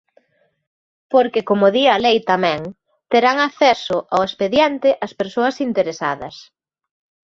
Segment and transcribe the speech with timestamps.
[1.13, 2.61] Porque, como di a lei tamén,
[3.11, 6.35] terán acceso ao expediente as persoas interesadas.